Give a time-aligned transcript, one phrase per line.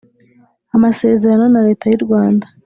[0.75, 2.45] amasezerano na Leta y u Rwanda